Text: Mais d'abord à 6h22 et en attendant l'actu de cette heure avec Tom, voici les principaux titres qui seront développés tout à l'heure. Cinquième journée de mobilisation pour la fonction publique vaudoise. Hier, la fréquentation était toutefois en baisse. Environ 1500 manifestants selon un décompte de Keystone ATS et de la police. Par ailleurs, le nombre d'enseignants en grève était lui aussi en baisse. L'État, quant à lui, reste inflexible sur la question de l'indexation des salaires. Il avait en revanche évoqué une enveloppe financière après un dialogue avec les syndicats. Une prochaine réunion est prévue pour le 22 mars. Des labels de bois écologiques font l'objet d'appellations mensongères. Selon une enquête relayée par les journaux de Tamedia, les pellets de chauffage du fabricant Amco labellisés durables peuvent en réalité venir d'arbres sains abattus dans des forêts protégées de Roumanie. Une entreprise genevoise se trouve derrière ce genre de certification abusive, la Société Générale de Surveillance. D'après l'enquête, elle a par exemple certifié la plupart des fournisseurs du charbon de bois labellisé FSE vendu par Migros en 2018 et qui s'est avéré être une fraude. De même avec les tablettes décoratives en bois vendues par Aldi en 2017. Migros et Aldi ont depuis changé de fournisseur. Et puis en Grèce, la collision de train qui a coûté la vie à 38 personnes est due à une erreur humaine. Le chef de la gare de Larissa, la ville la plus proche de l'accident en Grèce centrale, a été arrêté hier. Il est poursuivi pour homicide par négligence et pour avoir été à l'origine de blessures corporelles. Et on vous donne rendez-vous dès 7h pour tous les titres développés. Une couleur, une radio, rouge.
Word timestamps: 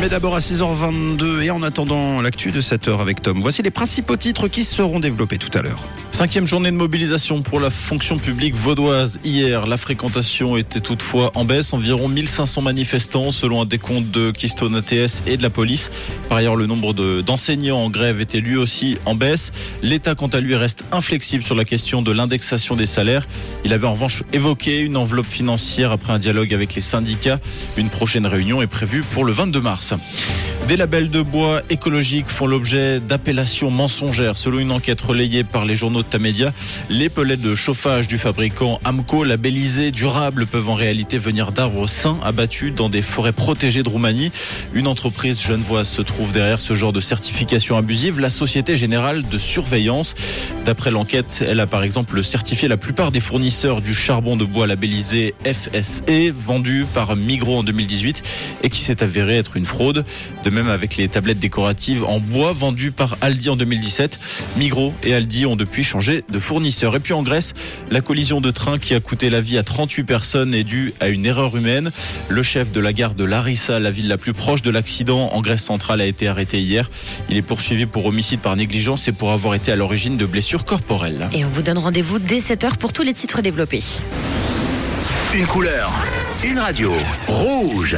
Mais 0.00 0.08
d'abord 0.08 0.34
à 0.34 0.40
6h22 0.40 1.42
et 1.42 1.50
en 1.50 1.62
attendant 1.62 2.20
l'actu 2.20 2.50
de 2.50 2.60
cette 2.60 2.88
heure 2.88 3.00
avec 3.00 3.22
Tom, 3.22 3.40
voici 3.40 3.62
les 3.62 3.70
principaux 3.70 4.16
titres 4.16 4.48
qui 4.48 4.64
seront 4.64 5.00
développés 5.00 5.38
tout 5.38 5.56
à 5.56 5.62
l'heure. 5.62 5.82
Cinquième 6.10 6.46
journée 6.46 6.70
de 6.70 6.76
mobilisation 6.76 7.42
pour 7.42 7.58
la 7.58 7.70
fonction 7.70 8.18
publique 8.18 8.54
vaudoise. 8.54 9.18
Hier, 9.24 9.66
la 9.66 9.76
fréquentation 9.76 10.56
était 10.56 10.80
toutefois 10.80 11.32
en 11.34 11.44
baisse. 11.44 11.72
Environ 11.72 12.06
1500 12.06 12.62
manifestants 12.62 13.32
selon 13.32 13.62
un 13.62 13.64
décompte 13.64 14.12
de 14.12 14.30
Keystone 14.30 14.76
ATS 14.76 15.22
et 15.26 15.36
de 15.36 15.42
la 15.42 15.50
police. 15.50 15.90
Par 16.28 16.38
ailleurs, 16.38 16.54
le 16.54 16.66
nombre 16.66 16.92
d'enseignants 17.22 17.78
en 17.78 17.90
grève 17.90 18.20
était 18.20 18.40
lui 18.40 18.56
aussi 18.56 18.96
en 19.06 19.16
baisse. 19.16 19.50
L'État, 19.82 20.14
quant 20.14 20.28
à 20.28 20.40
lui, 20.40 20.54
reste 20.54 20.84
inflexible 20.92 21.42
sur 21.42 21.56
la 21.56 21.64
question 21.64 22.00
de 22.00 22.12
l'indexation 22.12 22.76
des 22.76 22.86
salaires. 22.86 23.26
Il 23.64 23.72
avait 23.72 23.88
en 23.88 23.94
revanche 23.94 24.22
évoqué 24.32 24.78
une 24.78 24.96
enveloppe 24.96 25.26
financière 25.26 25.90
après 25.90 26.12
un 26.12 26.20
dialogue 26.20 26.54
avec 26.54 26.76
les 26.76 26.80
syndicats. 26.80 27.40
Une 27.76 27.90
prochaine 27.90 28.26
réunion 28.26 28.62
est 28.62 28.68
prévue 28.68 29.02
pour 29.02 29.24
le 29.24 29.32
22 29.32 29.60
mars. 29.60 29.83
Des 30.68 30.78
labels 30.78 31.10
de 31.10 31.20
bois 31.20 31.60
écologiques 31.68 32.28
font 32.28 32.46
l'objet 32.46 32.98
d'appellations 32.98 33.70
mensongères. 33.70 34.38
Selon 34.38 34.58
une 34.58 34.72
enquête 34.72 35.00
relayée 35.00 35.44
par 35.44 35.66
les 35.66 35.74
journaux 35.74 36.02
de 36.02 36.06
Tamedia, 36.06 36.52
les 36.88 37.10
pellets 37.10 37.36
de 37.36 37.54
chauffage 37.54 38.06
du 38.06 38.16
fabricant 38.16 38.80
Amco 38.84 39.24
labellisés 39.24 39.90
durables 39.90 40.46
peuvent 40.46 40.70
en 40.70 40.74
réalité 40.74 41.18
venir 41.18 41.52
d'arbres 41.52 41.86
sains 41.86 42.18
abattus 42.24 42.72
dans 42.72 42.88
des 42.88 43.02
forêts 43.02 43.32
protégées 43.32 43.82
de 43.82 43.88
Roumanie. 43.90 44.32
Une 44.72 44.86
entreprise 44.86 45.42
genevoise 45.42 45.88
se 45.88 46.00
trouve 46.00 46.32
derrière 46.32 46.60
ce 46.60 46.74
genre 46.74 46.94
de 46.94 47.00
certification 47.00 47.76
abusive, 47.76 48.18
la 48.18 48.30
Société 48.30 48.76
Générale 48.78 49.22
de 49.28 49.36
Surveillance. 49.36 50.14
D'après 50.64 50.90
l'enquête, 50.90 51.44
elle 51.46 51.60
a 51.60 51.66
par 51.66 51.82
exemple 51.82 52.24
certifié 52.24 52.68
la 52.68 52.78
plupart 52.78 53.12
des 53.12 53.20
fournisseurs 53.20 53.82
du 53.82 53.92
charbon 53.92 54.36
de 54.36 54.46
bois 54.46 54.66
labellisé 54.66 55.34
FSE 55.44 56.32
vendu 56.34 56.86
par 56.94 57.16
Migros 57.16 57.58
en 57.58 57.62
2018 57.62 58.22
et 58.62 58.70
qui 58.70 58.80
s'est 58.80 59.02
avéré 59.02 59.36
être 59.36 59.58
une 59.58 59.66
fraude. 59.74 60.04
De 60.44 60.50
même 60.50 60.68
avec 60.68 60.96
les 60.96 61.08
tablettes 61.08 61.40
décoratives 61.40 62.04
en 62.04 62.20
bois 62.20 62.52
vendues 62.52 62.92
par 62.92 63.16
Aldi 63.20 63.50
en 63.50 63.56
2017. 63.56 64.18
Migros 64.56 64.94
et 65.02 65.14
Aldi 65.14 65.46
ont 65.46 65.56
depuis 65.56 65.82
changé 65.82 66.22
de 66.30 66.38
fournisseur. 66.38 66.94
Et 66.94 67.00
puis 67.00 67.12
en 67.12 67.22
Grèce, 67.22 67.54
la 67.90 68.00
collision 68.00 68.40
de 68.40 68.50
train 68.50 68.78
qui 68.78 68.94
a 68.94 69.00
coûté 69.00 69.30
la 69.30 69.40
vie 69.40 69.58
à 69.58 69.64
38 69.64 70.04
personnes 70.04 70.54
est 70.54 70.62
due 70.62 70.92
à 71.00 71.08
une 71.08 71.26
erreur 71.26 71.56
humaine. 71.56 71.90
Le 72.28 72.42
chef 72.42 72.72
de 72.72 72.80
la 72.80 72.92
gare 72.92 73.14
de 73.14 73.24
Larissa, 73.24 73.80
la 73.80 73.90
ville 73.90 74.08
la 74.08 74.16
plus 74.16 74.32
proche 74.32 74.62
de 74.62 74.70
l'accident 74.70 75.30
en 75.32 75.40
Grèce 75.40 75.64
centrale, 75.64 76.00
a 76.00 76.06
été 76.06 76.28
arrêté 76.28 76.60
hier. 76.60 76.88
Il 77.28 77.36
est 77.36 77.42
poursuivi 77.42 77.86
pour 77.86 78.06
homicide 78.06 78.40
par 78.40 78.54
négligence 78.54 79.08
et 79.08 79.12
pour 79.12 79.32
avoir 79.32 79.54
été 79.54 79.72
à 79.72 79.76
l'origine 79.76 80.16
de 80.16 80.26
blessures 80.26 80.64
corporelles. 80.64 81.28
Et 81.32 81.44
on 81.44 81.48
vous 81.48 81.62
donne 81.62 81.78
rendez-vous 81.78 82.20
dès 82.20 82.38
7h 82.38 82.76
pour 82.76 82.92
tous 82.92 83.02
les 83.02 83.12
titres 83.12 83.42
développés. 83.42 83.82
Une 85.34 85.46
couleur, 85.46 85.92
une 86.44 86.60
radio, 86.60 86.92
rouge. 87.26 87.96